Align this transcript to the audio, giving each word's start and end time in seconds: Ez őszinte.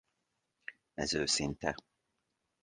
Ez 0.93 1.13
őszinte. 1.13 1.75